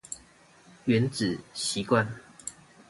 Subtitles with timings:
[0.87, 2.07] 原子習慣